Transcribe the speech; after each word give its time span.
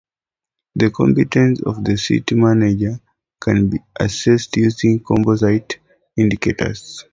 The 0.73 0.89
competence 0.89 1.61
of 1.61 1.77
a 1.87 1.95
city 1.95 2.33
manager 2.33 2.99
can 3.39 3.69
be 3.69 3.77
assessed 3.99 4.57
using 4.57 4.99
composite 4.99 5.77
indicators. 6.17 7.05